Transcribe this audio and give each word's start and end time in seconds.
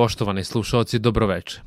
Poštovani 0.00 0.44
slušalci, 0.44 0.98
dobroveče. 0.98 1.60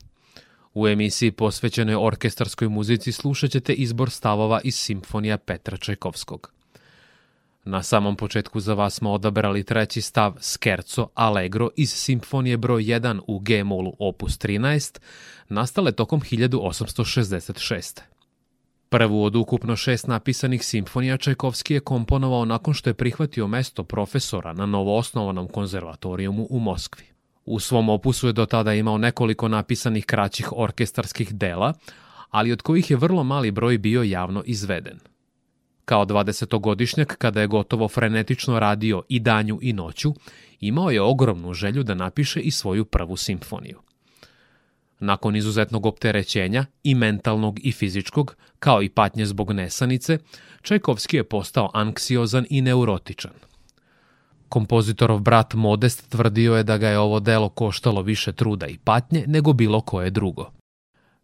U 0.74 0.88
emisiji 0.88 1.32
posvećenoj 1.32 1.96
orkestarskoj 1.96 2.68
muzici 2.70 3.12
slušat 3.12 3.52
ćete 3.52 3.74
izbor 3.74 4.10
stavova 4.10 4.62
iz 4.64 4.76
simfonija 4.76 5.38
Petra 5.38 5.78
Čajkovskog. 5.78 6.52
Na 7.66 7.84
samom 7.84 8.16
početku 8.16 8.60
za 8.60 8.74
vas 8.74 8.94
smo 8.94 9.12
odabrali 9.12 9.64
treći 9.64 10.02
stav 10.02 10.34
Scherzo 10.40 11.08
Allegro 11.14 11.70
iz 11.76 11.94
simfonije 11.94 12.58
broj 12.58 12.84
1 12.84 13.20
u 13.28 13.40
G-molu 13.40 13.94
opus 14.00 14.40
13, 14.40 15.00
nastale 15.50 15.92
tokom 15.92 16.22
1866. 16.22 18.02
Prvu 18.90 19.24
od 19.24 19.36
ukupno 19.36 19.76
šest 19.76 20.08
napisanih 20.08 20.66
simfonija 20.66 21.18
Čajkovski 21.18 21.74
je 21.74 21.80
komponovao 21.80 22.46
nakon 22.46 22.74
što 22.74 22.90
je 22.90 22.94
prihvatio 22.94 23.48
mesto 23.48 23.84
profesora 23.84 24.54
na 24.54 24.66
novoosnovanom 24.66 25.48
konzervatorijumu 25.48 26.48
u 26.50 26.60
Moskvi. 26.60 27.13
U 27.46 27.60
svom 27.60 27.90
opusu 27.90 28.28
je 28.28 28.34
do 28.34 28.46
tada 28.46 28.74
imao 28.74 28.98
nekoliko 28.98 29.48
napisanih 29.48 30.06
kraćih 30.06 30.52
orkestarskih 30.52 31.36
dela, 31.36 31.74
ali 32.30 32.52
od 32.52 32.62
kojih 32.62 32.92
je 32.92 32.98
vrlo 32.98 33.24
mali 33.24 33.52
broj 33.52 33.78
bio 33.78 34.04
javno 34.04 34.44
izveden. 34.46 35.00
Kao 35.86 36.06
20-godišnjak, 36.06 37.16
kada 37.18 37.42
je 37.42 37.48
gotovo 37.48 37.88
frenetično 37.88 38.60
radio 38.60 39.04
i 39.10 39.20
danju 39.20 39.60
i 39.62 39.74
noću, 39.74 40.14
imao 40.60 40.92
je 40.92 41.02
ogromnu 41.02 41.54
želju 41.54 41.84
da 41.84 41.94
napiše 41.94 42.40
i 42.40 42.52
svoju 42.52 42.86
prvu 42.86 43.18
simfoniju. 43.18 43.80
Nakon 45.00 45.36
izuzetnog 45.36 45.86
opterećenja, 45.86 46.66
i 46.84 46.96
mentalnog 46.96 47.60
i 47.64 47.72
fizičkog, 47.72 48.36
kao 48.60 48.84
i 48.84 48.90
patnje 48.90 49.26
zbog 49.26 49.52
nesanice, 49.52 50.18
Čajkovski 50.62 51.18
je 51.18 51.24
postao 51.24 51.70
anksiozan 51.74 52.46
i 52.50 52.62
neurotičan– 52.62 53.32
Kompozitorov 54.54 55.20
brat 55.20 55.54
Modest 55.54 56.10
tvrdio 56.10 56.56
je 56.56 56.64
da 56.64 56.78
ga 56.78 56.90
je 56.90 57.00
ovo 57.00 57.20
delo 57.20 57.50
koštalo 57.50 58.02
više 58.02 58.32
truda 58.32 58.68
i 58.68 58.78
patnje 58.78 59.24
nego 59.28 59.54
bilo 59.54 59.82
koje 59.82 60.10
drugo. 60.10 60.52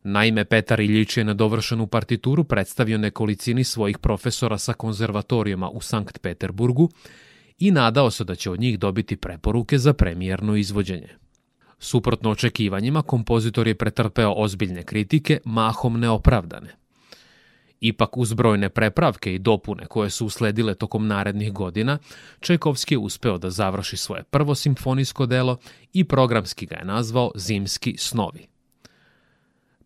Naime, 0.04 0.46
Petar 0.46 0.80
Iljić 0.80 1.18
je 1.18 1.24
na 1.24 1.34
dovršenu 1.34 1.88
partituru 1.88 2.44
predstavio 2.44 2.98
nekolicini 2.98 3.64
svojih 3.64 3.98
profesora 3.98 4.58
sa 4.58 4.74
konzervatorijama 4.74 5.70
u 5.70 5.82
Sankt 5.82 6.22
Peterburgu 6.22 6.90
i 7.58 7.72
nadao 7.72 8.12
se 8.12 8.24
da 8.24 8.36
će 8.36 8.52
od 8.52 8.60
njih 8.60 8.80
dobiti 8.80 9.16
preporuke 9.16 9.78
za 9.78 9.94
premijerno 9.94 10.56
izvođenje. 10.56 11.10
Suprotno 11.80 12.32
očekivanjima, 12.32 13.02
kompozitor 13.02 13.68
je 13.68 13.76
pretrpeo 13.76 14.34
ozbiljne 14.38 14.84
kritike, 14.84 15.40
mahom 15.46 16.00
neopravdane. 16.00 16.79
Ipak 17.82 18.18
uz 18.18 18.34
brojne 18.34 18.70
prepravke 18.70 19.36
i 19.36 19.40
dopune 19.40 19.86
koje 19.86 20.10
su 20.10 20.26
usledile 20.26 20.76
tokom 20.76 21.08
narednih 21.08 21.54
godina, 21.54 21.98
Čajkovski 22.40 22.94
je 22.94 22.98
uspeo 22.98 23.38
da 23.38 23.50
završi 23.50 23.98
svoje 23.98 24.24
prvo 24.24 24.56
simfonijsko 24.56 25.26
delo 25.26 25.58
i 25.94 26.04
programski 26.04 26.66
ga 26.66 26.76
je 26.76 26.86
nazvao 26.86 27.32
Zimski 27.36 27.96
snovi. 27.98 28.48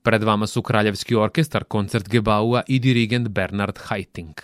Pred 0.04 0.24
vama 0.24 0.48
su 0.48 0.62
Kraljevski 0.62 1.16
orkestar, 1.16 1.64
koncert 1.64 2.10
Gebaua 2.10 2.64
i 2.68 2.80
dirigent 2.80 3.28
Bernard 3.28 3.78
Haitink. 3.78 4.42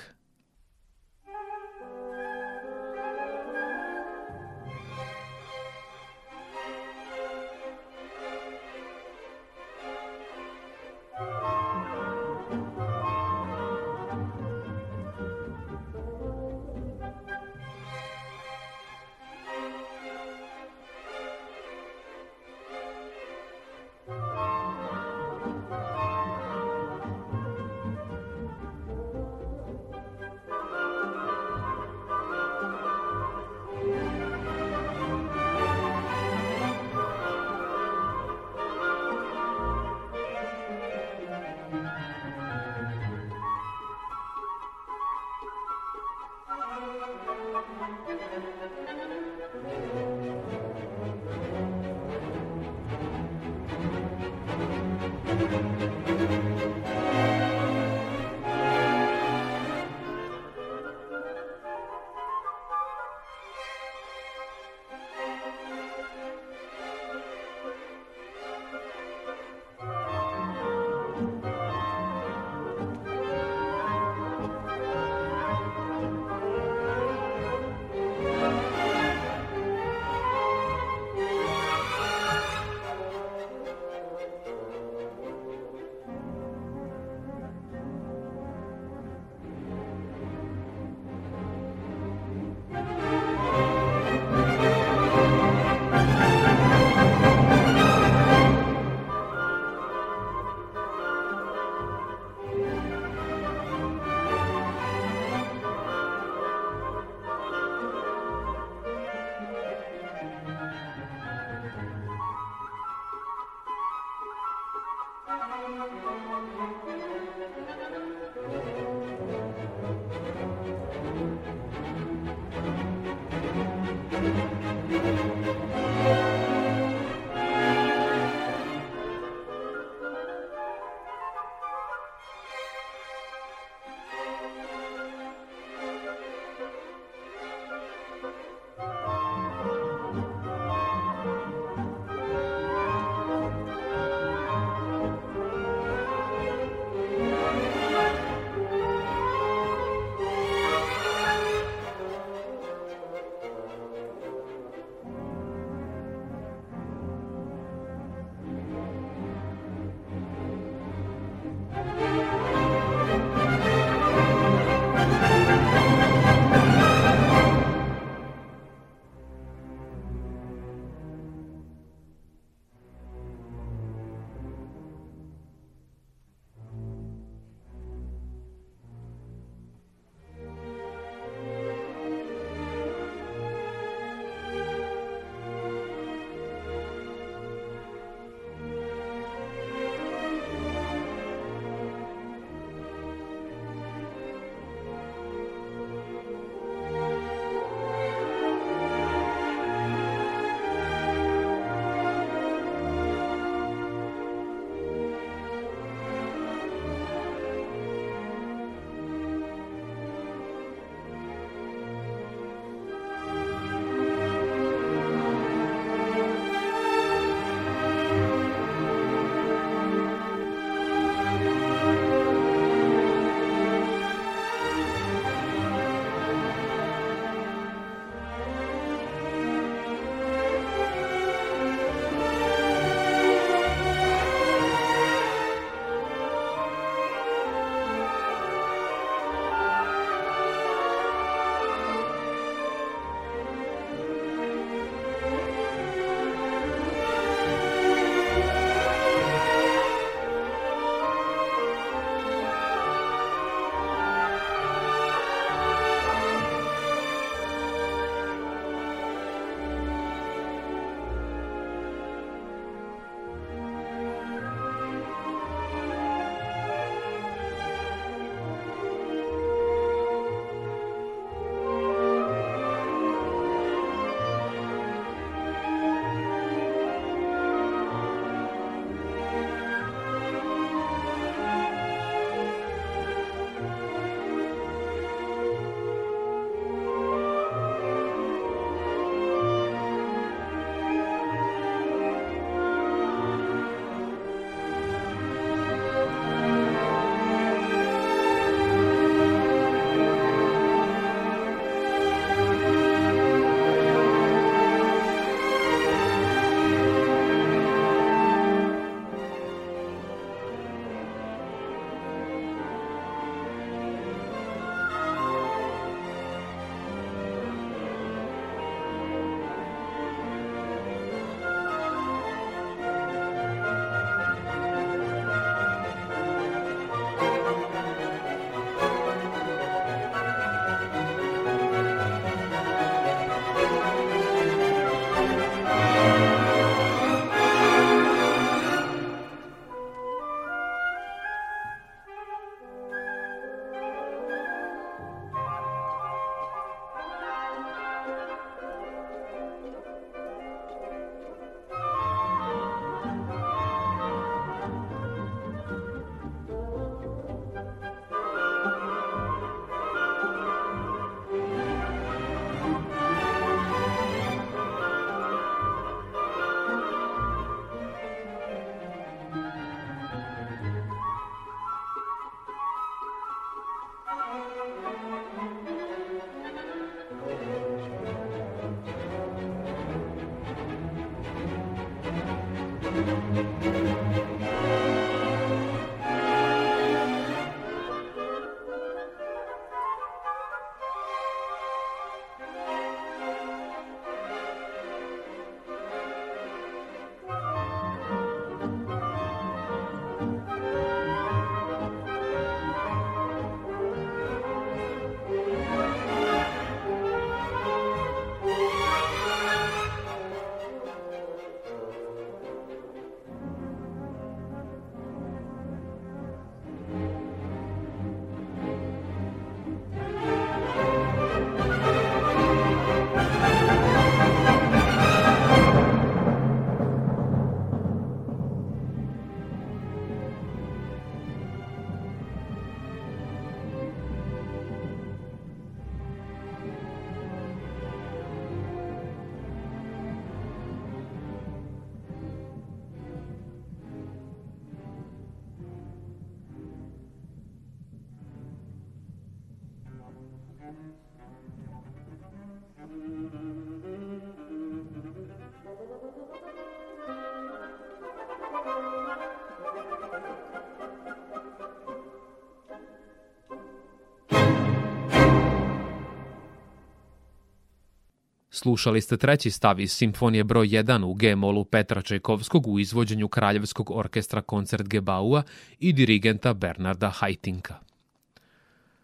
Slušali 468.61 469.01
ste 469.01 469.18
treći 469.18 469.51
stav 469.51 469.80
iz 469.80 469.92
simfonije 469.92 470.44
broj 470.44 470.68
1 470.68 471.06
u 471.06 471.13
G-molu 471.13 471.66
Petra 471.66 472.01
Čajkovskog 472.01 472.68
u 472.68 472.80
izvođenju 472.80 473.28
Kraljevskog 473.28 473.92
orkestra 473.92 474.42
koncert 474.42 474.87
Gebaua 474.87 475.44
i 475.80 475.94
dirigenta 475.94 476.54
Bernarda 476.54 477.09
Hajtinka. 477.09 477.75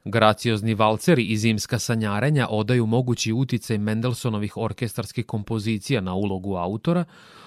Graciozni 0.06 0.74
valceri 0.74 1.24
i 1.24 1.38
zimska 1.38 1.80
sanjarenja 1.80 2.48
odaju 2.50 2.86
mogući 2.86 3.34
uticaj 3.34 3.78
Mendelsonovih 3.78 4.58
orkestarskih 4.58 5.26
kompozicija 5.26 6.02
na 6.02 6.14
ulogu 6.14 6.56
autora, 6.56 7.06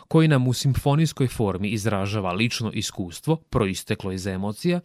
koji 0.08 0.28
nam 0.28 0.48
u 0.48 0.52
simfonijskoj 0.52 1.28
formi 1.28 1.68
izražava 1.68 2.32
lično 2.32 2.70
iskustvo, 2.72 3.36
proisteklo 3.36 4.12
iz 4.12 4.26
emocija, 4.26 4.80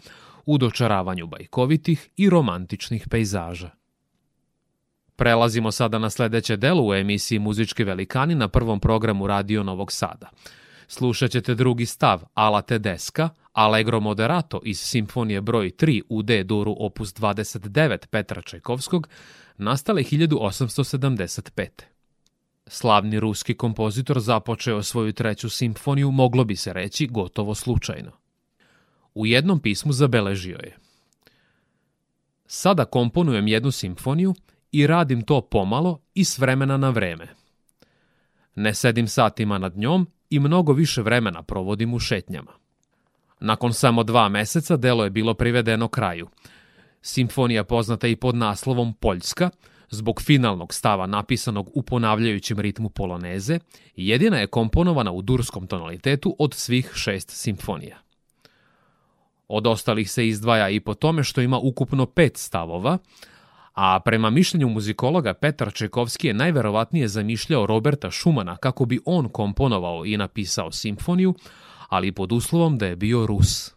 u 0.45 0.57
dočaravanju 0.57 1.27
bajkovitih 1.27 2.09
i 2.17 2.29
romantičnih 2.29 3.07
pejzaža. 3.09 3.82
Prelazimo 5.15 5.71
sada 5.71 5.99
na 5.99 6.09
sledeće 6.09 6.57
delo 6.57 6.87
u 6.87 6.93
emisiji 6.93 7.39
Muzički 7.39 7.83
velikani 7.83 8.35
na 8.35 8.47
prvom 8.47 8.79
programu 8.79 9.27
Radio 9.27 9.63
Novog 9.63 9.91
Sada. 9.91 10.29
Slušat 10.87 11.31
ćete 11.31 11.55
drugi 11.55 11.85
stav 11.85 12.23
Ala 12.33 12.61
Tedeska, 12.61 13.29
Allegro 13.53 13.99
Moderato 13.99 14.59
iz 14.63 14.79
simfonije 14.79 15.41
broj 15.41 15.69
3 15.69 16.01
u 16.09 16.21
D 16.21 16.43
duru 16.43 16.75
opus 16.79 17.13
29 17.13 18.07
Petra 18.07 18.41
Čajkovskog, 18.41 19.07
nastale 19.57 20.03
1875. 20.03 21.67
Slavni 22.67 23.19
ruski 23.19 23.53
kompozitor 23.53 24.19
započeo 24.19 24.83
svoju 24.83 25.13
treću 25.13 25.49
simfoniju, 25.49 26.11
moglo 26.11 26.43
bi 26.43 26.55
se 26.55 26.73
reći, 26.73 27.07
gotovo 27.07 27.55
slučajno. 27.55 28.11
U 29.15 29.25
jednom 29.25 29.59
pismu 29.59 29.93
zabeležio 29.93 30.57
je 30.57 30.77
Sada 32.45 32.85
komponujem 32.85 33.47
jednu 33.47 33.71
simfoniju 33.71 34.33
i 34.73 34.87
radim 34.87 35.21
to 35.21 35.41
pomalo 35.41 35.99
i 36.13 36.23
s 36.23 36.37
vremena 36.37 36.77
na 36.77 36.89
vreme. 36.89 37.27
Ne 38.55 38.73
sedim 38.73 39.07
satima 39.07 39.57
nad 39.57 39.77
njom 39.77 40.07
i 40.29 40.39
mnogo 40.39 40.73
više 40.73 41.01
vremena 41.01 41.43
provodim 41.43 41.93
u 41.93 41.99
šetnjama. 41.99 42.51
Nakon 43.39 43.73
samo 43.73 44.03
dva 44.03 44.29
meseca 44.29 44.77
delo 44.77 45.03
je 45.03 45.09
bilo 45.09 45.33
privedeno 45.33 45.87
kraju. 45.87 46.27
Simfonija 47.01 47.63
poznata 47.63 48.07
i 48.07 48.15
pod 48.15 48.35
naslovom 48.35 48.93
Poljska, 48.93 49.49
zbog 49.89 50.21
finalnog 50.21 50.73
stava 50.73 51.07
napisanog 51.07 51.69
u 51.73 51.81
ponavljajućem 51.81 52.59
ritmu 52.59 52.89
poloneze, 52.89 53.59
jedina 53.95 54.37
je 54.37 54.47
komponovana 54.47 55.11
u 55.11 55.21
durskom 55.21 55.67
tonalitetu 55.67 56.35
od 56.39 56.53
svih 56.53 56.91
šest 56.93 57.29
simfonija. 57.29 57.97
Od 59.47 59.67
ostalih 59.67 60.11
se 60.11 60.27
izdvaja 60.27 60.69
i 60.69 60.79
po 60.79 60.93
tome 60.93 61.23
što 61.23 61.41
ima 61.41 61.57
ukupno 61.57 62.05
pet 62.05 62.37
stavova, 62.37 62.97
a 63.73 63.99
prema 63.99 64.29
mišljenju 64.29 64.69
muzikologa 64.69 65.33
Petar 65.33 65.73
Čekovski 65.73 66.27
je 66.27 66.33
najverovatnije 66.33 67.07
zamišljao 67.07 67.65
Roberta 67.65 68.11
Šumana 68.11 68.57
kako 68.57 68.85
bi 68.85 68.99
on 69.05 69.29
komponovao 69.29 70.05
i 70.05 70.17
napisao 70.17 70.71
simfoniju, 70.71 71.33
ali 71.89 72.11
pod 72.11 72.31
uslovom 72.31 72.77
da 72.77 72.85
je 72.85 72.95
bio 72.95 73.25
Rus. 73.25 73.71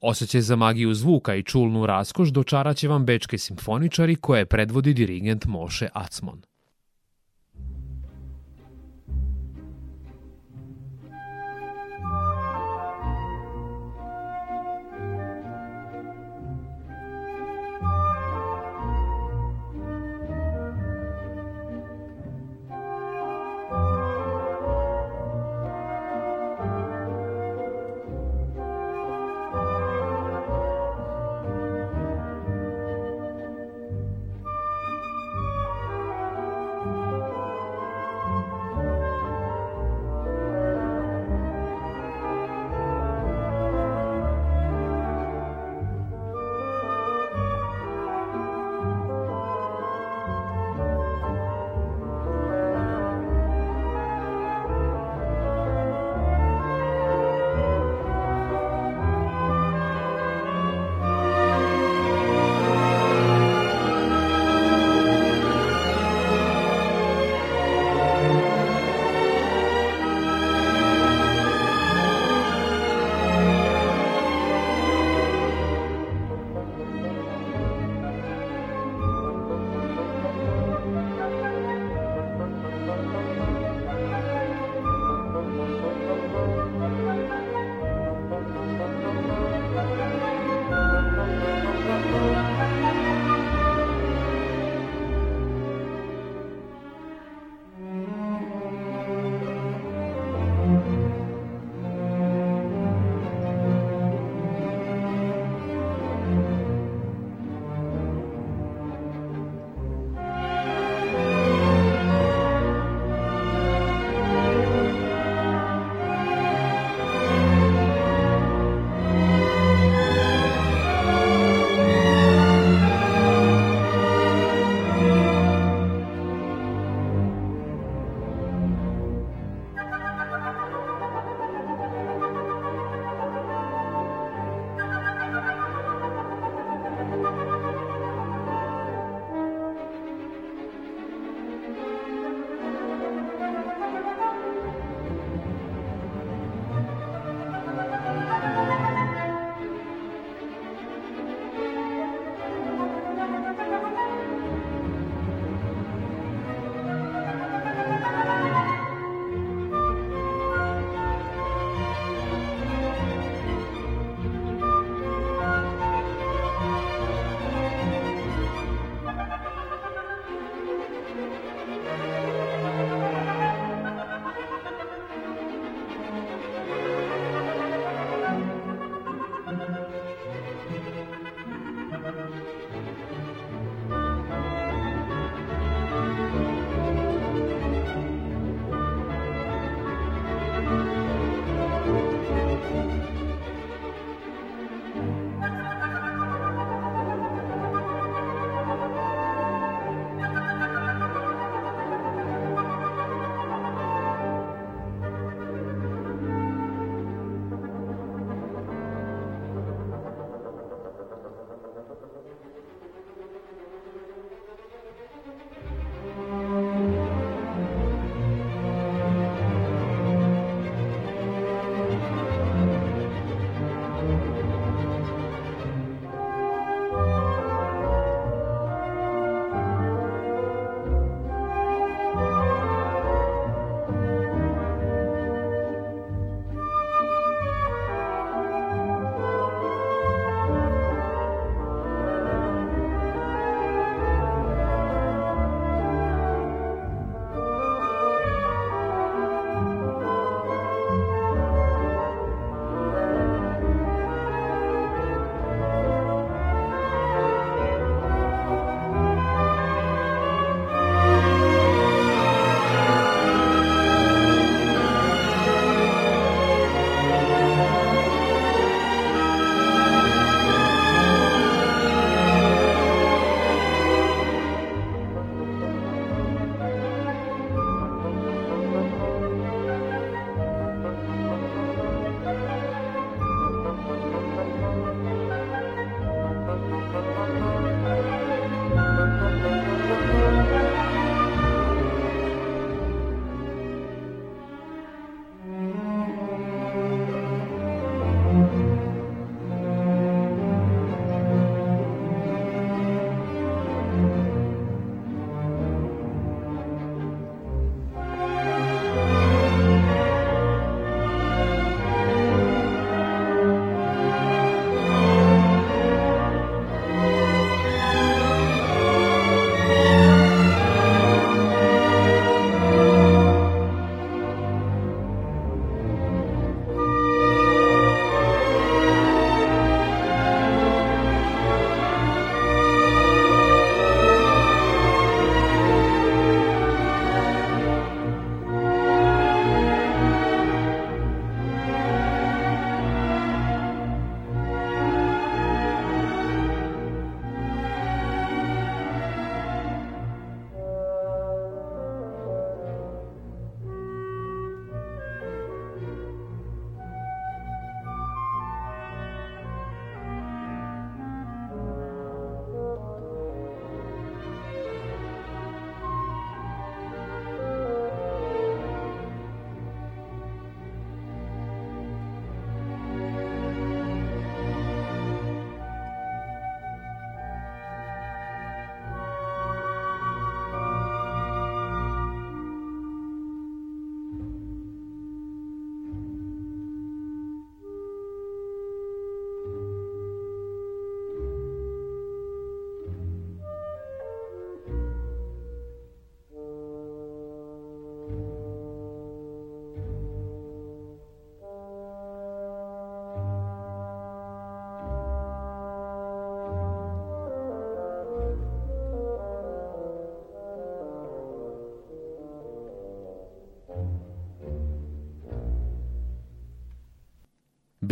Osećaj 0.00 0.40
za 0.40 0.56
magiju 0.56 0.94
zvuka 0.94 1.34
i 1.34 1.42
čulnu 1.42 1.86
raskoš 1.86 2.28
dočaraće 2.28 2.88
vam 2.88 3.04
bečke 3.04 3.38
simfoničari 3.38 4.16
koje 4.16 4.46
predvodi 4.46 4.94
dirigent 4.94 5.46
Moše 5.46 5.88
Acmon. 5.92 6.42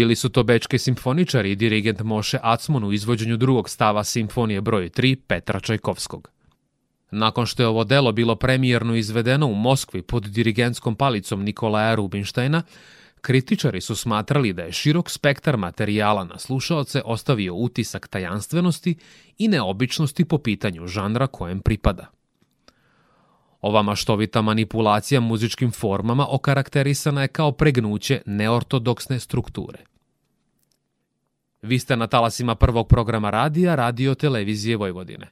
Bili 0.00 0.16
su 0.16 0.28
to 0.28 0.42
bečki 0.42 0.78
simfoničari 0.78 1.50
i 1.52 1.56
dirigent 1.56 2.00
Moše 2.00 2.38
Acmon 2.42 2.84
u 2.84 2.92
izvođenju 2.92 3.36
drugog 3.36 3.68
stava 3.70 4.04
simfonije 4.04 4.60
broj 4.60 4.88
3 4.88 5.16
Petra 5.26 5.60
Čajkovskog. 5.60 6.30
Nakon 7.10 7.46
što 7.46 7.62
je 7.62 7.66
ovo 7.66 7.84
delo 7.84 8.12
bilo 8.12 8.36
premijerno 8.36 8.94
izvedeno 8.94 9.46
u 9.46 9.54
Moskvi 9.54 10.02
pod 10.02 10.22
dirigentskom 10.22 10.94
palicom 10.94 11.42
Nikolaja 11.42 11.94
Rubinštajna, 11.94 12.62
kritičari 13.20 13.80
su 13.80 13.96
smatrali 13.96 14.52
da 14.52 14.62
je 14.62 14.72
širok 14.72 15.10
spektar 15.10 15.56
materijala 15.56 16.24
na 16.24 16.38
slušaoce 16.38 17.02
ostavio 17.04 17.54
utisak 17.54 18.08
tajanstvenosti 18.08 18.94
i 19.38 19.48
neobičnosti 19.48 20.24
po 20.24 20.38
pitanju 20.38 20.86
žanra 20.86 21.26
kojem 21.26 21.60
pripada. 21.60 22.19
Ova 23.60 23.82
maštovita 23.82 24.42
manipulacija 24.42 25.20
muzičkim 25.20 25.70
formama 25.70 26.26
okarakterisana 26.30 27.22
je 27.22 27.28
kao 27.28 27.52
pregnuće 27.52 28.22
neortodoksne 28.26 29.20
strukture. 29.20 29.78
Vi 31.62 31.78
ste 31.78 31.96
na 31.96 32.06
talasima 32.06 32.54
prvog 32.54 32.88
programa 32.88 33.30
radija 33.30 33.74
Radio 33.74 34.14
Televizije 34.14 34.76
Vojvodine. 34.76 35.30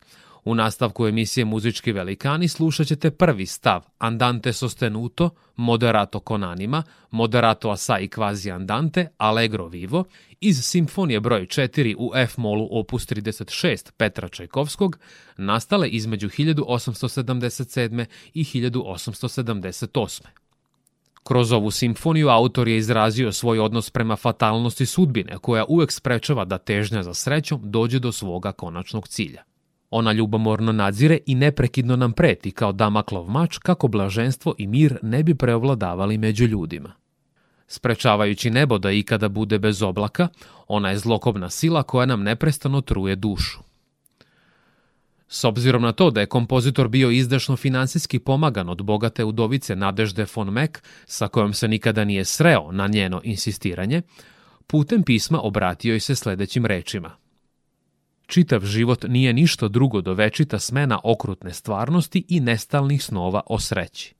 U 0.49 0.55
nastavku 0.55 1.07
emisije 1.07 1.45
Muzički 1.45 1.93
velikani 1.93 2.49
slušat 2.49 2.87
ćete 2.87 3.11
prvi 3.11 3.47
stav 3.47 3.85
Andante 3.99 4.53
sostenuto, 4.53 5.31
moderato 5.57 6.21
con 6.29 6.45
anima, 6.45 6.83
moderato 7.11 7.71
assai 7.71 8.09
quasi 8.09 8.55
andante, 8.55 9.07
allegro 9.17 9.67
vivo 9.67 10.05
iz 10.41 10.65
simfonije 10.65 11.21
broj 11.21 11.47
4 11.47 11.95
u 11.99 12.13
F-molu 12.15 12.69
opus 12.71 13.07
36 13.07 13.93
Petra 13.97 14.29
Čajkovskog, 14.29 14.99
nastale 15.37 15.89
između 15.89 16.29
1877. 16.29 18.05
i 18.35 18.45
1878. 18.45 20.23
Kroz 21.23 21.53
ovu 21.53 21.71
simfoniju 21.71 22.29
autor 22.29 22.69
je 22.69 22.77
izrazio 22.77 23.33
svoj 23.33 23.59
odnos 23.59 23.91
prema 23.91 24.17
fatalnosti 24.17 24.87
sudbine, 24.87 25.39
koja 25.39 25.65
uvek 25.69 25.93
sprečava 25.93 26.45
da 26.45 26.59
težnja 26.59 27.03
za 27.03 27.15
srećom 27.15 27.61
dođe 27.65 27.99
do 27.99 28.13
svoga 28.13 28.53
konačnog 28.53 29.09
cilja. 29.09 29.48
Ona 29.91 30.13
ljubomorno 30.13 30.73
nadzire 30.73 31.19
i 31.27 31.35
neprekidno 31.35 31.97
nam 31.97 32.13
preti 32.13 32.51
kao 32.51 32.73
damaklov 32.73 33.31
mač 33.31 33.59
kako 33.59 33.89
blaženstvo 33.89 34.55
i 34.59 34.67
mir 34.67 34.99
ne 35.03 35.23
bi 35.23 35.35
preovladavali 35.35 36.19
među 36.19 36.47
ljudima. 36.47 36.93
Sprečavajući 37.67 38.51
nebo 38.51 38.79
da 38.79 38.91
ikada 38.91 39.29
bude 39.29 39.59
bez 39.59 39.83
oblaka, 39.83 40.29
ona 40.69 40.91
je 40.91 40.99
zlokobna 40.99 41.51
sila 41.51 41.83
koja 41.83 42.07
nam 42.07 42.23
neprestano 42.23 42.81
truje 42.81 43.17
dušu. 43.17 43.59
S 45.29 45.45
obzirom 45.45 45.83
na 45.83 45.93
to 45.93 46.11
da 46.11 46.21
je 46.21 46.27
kompozitor 46.27 46.89
bio 46.89 47.11
izdašno 47.11 47.57
finansijski 47.57 48.19
pomagan 48.19 48.69
od 48.69 48.83
bogate 48.83 49.25
udovice 49.25 49.77
Nadežde 49.77 50.27
von 50.37 50.51
Meck, 50.51 50.79
sa 51.07 51.29
kojom 51.29 51.53
se 51.53 51.69
nikada 51.69 52.05
nije 52.05 52.25
sreo 52.25 52.73
na 52.73 52.87
njeno 52.87 53.21
insistiranje, 53.25 54.03
putem 54.67 55.03
pisma 55.03 55.41
obratio 55.41 55.95
je 55.95 56.01
se 56.01 56.15
sledećim 56.15 56.67
rečima– 56.67 57.17
Čitav 58.29 58.65
život 58.65 59.05
nije 59.09 59.33
ništa 59.33 59.69
drugo 59.69 60.01
do 60.01 60.15
večita 60.15 60.59
smena 60.59 61.01
okrutne 61.05 61.53
stvarnosti 61.53 62.25
i 62.29 62.41
nestalnih 62.41 63.05
snova 63.05 63.41
o 63.47 63.59
sreći. 63.59 64.15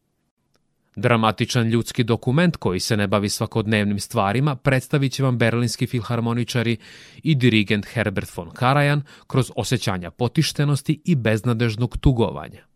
Dramatičan 0.97 1.69
ljudski 1.69 2.05
dokument 2.05 2.57
koji 2.57 2.81
se 2.81 2.97
ne 2.97 3.07
bavi 3.07 3.29
svakodnevnim 3.29 4.01
stvarima 4.01 4.57
predstavit 4.57 5.13
će 5.13 5.23
vam 5.23 5.39
berlinski 5.39 5.87
filharmoničari 5.87 6.77
i 7.23 7.35
dirigent 7.35 7.87
Herbert 7.87 8.37
von 8.37 8.51
Karajan 8.51 9.03
kroz 9.27 9.51
osjećanja 9.57 10.11
potištenosti 10.11 11.03
i 11.05 11.15
beznadežnog 11.15 11.99
tugovanja. 11.99 12.68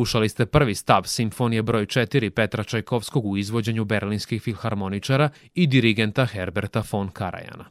Slušali 0.00 0.28
ste 0.28 0.46
prvi 0.46 0.74
stav 0.74 1.02
simfonije 1.04 1.62
broj 1.62 1.86
4 1.86 2.30
Petra 2.30 2.64
Čajkovskog 2.64 3.26
u 3.26 3.36
izvođenju 3.36 3.84
berlinskih 3.84 4.42
filharmoničara 4.42 5.28
i 5.54 5.66
dirigenta 5.66 6.26
Herberta 6.26 6.82
von 6.92 7.08
Karajana. 7.08 7.64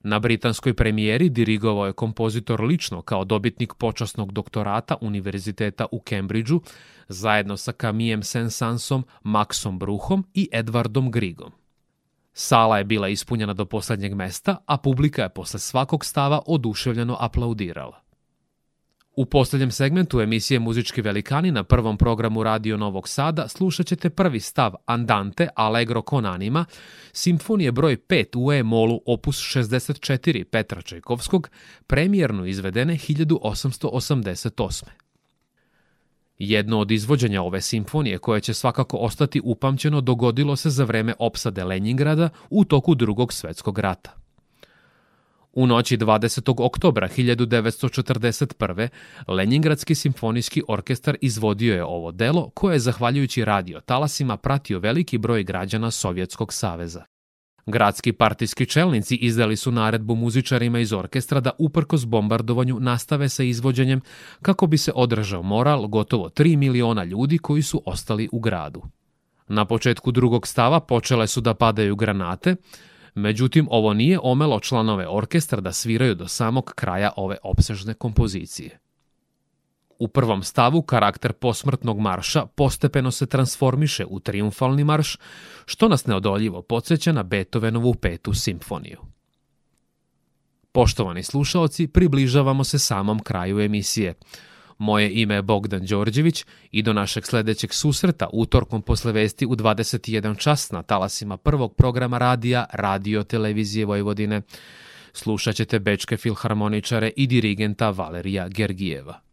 Na 0.00 0.18
britanskoj 0.18 0.74
premijeri 0.74 1.28
dirigovao 1.28 1.86
je 1.86 1.92
kompozitor 1.92 2.60
lično 2.60 3.02
kao 3.02 3.24
dobitnik 3.24 3.74
počasnog 3.74 4.32
doktorata 4.32 4.96
Univerziteta 5.00 5.86
u 5.92 6.02
Cambridgeu 6.08 6.60
zajedno 7.08 7.56
sa 7.56 7.72
Camijem 7.72 8.22
Sensansom, 8.22 9.04
Maxom 9.24 9.78
Bruhom 9.78 10.26
i 10.34 10.48
Edwardom 10.52 11.10
Grigom. 11.10 11.52
Sala 12.32 12.78
je 12.78 12.84
bila 12.84 13.08
ispunjena 13.08 13.54
do 13.54 13.64
poslednjeg 13.64 14.14
mesta, 14.14 14.56
a 14.66 14.76
publika 14.76 15.22
je 15.22 15.28
posle 15.34 15.60
svakog 15.60 16.04
stava 16.04 16.42
oduševljeno 16.46 17.16
aplaudirala. 17.20 18.07
U 19.18 19.24
poslednjem 19.24 19.70
segmentu 19.70 20.20
emisije 20.20 20.60
Muzički 20.60 21.02
velikani 21.02 21.50
na 21.52 21.64
prvom 21.64 21.96
programu 21.96 22.42
Radio 22.42 22.76
Novog 22.76 23.08
Sada 23.08 23.48
slušat 23.48 23.86
ćete 23.86 24.10
prvi 24.10 24.40
stav 24.40 24.74
Andante 24.86 25.48
Allegro 25.54 26.02
con 26.10 26.26
anima, 26.26 26.64
simfonije 27.12 27.72
broj 27.72 27.96
5 27.96 28.24
u 28.36 28.52
E-molu 28.52 29.00
opus 29.06 29.36
64 29.36 30.44
Petra 30.44 30.82
Čajkovskog, 30.82 31.50
premijerno 31.86 32.46
izvedene 32.46 32.94
1888. 32.94 34.84
Jedno 36.38 36.80
od 36.80 36.90
izvođenja 36.90 37.42
ove 37.42 37.60
simfonije 37.60 38.18
koje 38.18 38.40
će 38.40 38.54
svakako 38.54 38.96
ostati 38.96 39.40
upamćeno 39.44 40.00
dogodilo 40.00 40.56
se 40.56 40.70
za 40.70 40.84
vreme 40.84 41.14
opsade 41.18 41.64
Lenjingrada 41.64 42.28
u 42.50 42.64
toku 42.64 42.94
drugog 42.94 43.32
svetskog 43.32 43.78
rata. 43.78 44.17
U 45.58 45.66
noći 45.66 45.98
20. 45.98 46.54
oktobra 46.58 47.08
1941. 47.08 48.88
Lenjingradski 49.28 49.94
simfonijski 49.94 50.62
orkestar 50.68 51.16
izvodio 51.20 51.74
je 51.74 51.84
ovo 51.84 52.12
delo 52.12 52.50
koje 52.50 52.74
je 52.74 52.78
zahvaljujući 52.78 53.44
radio 53.44 53.80
talasima 53.80 54.36
pratio 54.36 54.78
veliki 54.78 55.18
broj 55.18 55.44
građana 55.44 55.90
Sovjetskog 55.90 56.52
saveza. 56.52 57.04
Gradski 57.66 58.12
partijski 58.12 58.66
čelnici 58.66 59.16
izdali 59.16 59.56
su 59.56 59.72
naredbu 59.72 60.14
muzičarima 60.14 60.78
iz 60.78 60.92
orkestra 60.92 61.40
da 61.40 61.50
uprkos 61.58 62.06
bombardovanju 62.06 62.80
nastave 62.80 63.28
sa 63.28 63.42
izvođenjem 63.42 64.00
kako 64.42 64.66
bi 64.66 64.78
se 64.78 64.92
održao 64.94 65.42
moral 65.42 65.86
gotovo 65.86 66.28
3 66.28 66.56
miliona 66.56 67.04
ljudi 67.04 67.38
koji 67.38 67.62
su 67.62 67.82
ostali 67.86 68.28
u 68.32 68.40
gradu. 68.40 68.82
Na 69.48 69.64
početku 69.64 70.12
drugog 70.12 70.46
stava 70.46 70.80
počele 70.80 71.26
su 71.26 71.40
da 71.40 71.54
padaju 71.54 71.96
granate, 71.96 72.56
Međutim, 73.14 73.68
ovo 73.70 73.94
nije 73.94 74.18
omelo 74.22 74.60
članove 74.60 75.08
orkestra 75.08 75.60
da 75.60 75.72
sviraju 75.72 76.14
do 76.14 76.28
samog 76.28 76.72
kraja 76.76 77.12
ove 77.16 77.36
opsežne 77.42 77.94
kompozicije. 77.94 78.78
U 79.98 80.08
prvom 80.08 80.42
stavu 80.42 80.82
karakter 80.82 81.32
posmrtnog 81.32 81.98
marša 81.98 82.46
postepeno 82.46 83.10
se 83.10 83.26
transformiše 83.26 84.04
u 84.04 84.20
triumfalni 84.20 84.84
marš, 84.84 85.16
što 85.66 85.88
nas 85.88 86.06
neodoljivo 86.06 86.62
podsjeća 86.62 87.12
na 87.12 87.22
Beethovenovu 87.22 87.94
petu 87.94 88.34
simfoniju. 88.34 88.98
Poštovani 90.72 91.22
slušaoci, 91.22 91.86
približavamo 91.86 92.64
se 92.64 92.78
samom 92.78 93.18
kraju 93.18 93.60
emisije– 93.60 94.14
Moje 94.78 95.10
ime 95.12 95.34
je 95.34 95.42
Bogdan 95.42 95.86
Đorđević 95.86 96.44
i 96.70 96.82
do 96.82 96.92
našeg 96.92 97.26
sledećeg 97.26 97.72
susreta 97.72 98.28
utorkom 98.32 98.82
posle 98.82 99.12
vesti 99.12 99.46
u 99.46 99.56
21 99.56 100.38
čas 100.38 100.70
na 100.70 100.82
talasima 100.82 101.36
prvog 101.36 101.74
programa 101.74 102.18
radija 102.18 102.66
Radio 102.72 103.24
Televizije 103.24 103.86
Vojvodine. 103.86 104.42
Slušat 105.12 105.54
ćete 105.54 105.78
bečke 105.78 106.16
filharmoničare 106.16 107.10
i 107.16 107.26
dirigenta 107.26 107.90
Valerija 107.90 108.48
Gergijeva. 108.48 109.27